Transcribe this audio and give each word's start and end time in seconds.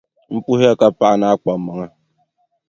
M 0.33 0.37
puhiya 0.45 0.73
ka 0.79 0.87
paɣi, 0.97 1.15
ni 1.19 1.25
a 1.33 1.39
kpaŋmaŋa. 1.41 1.87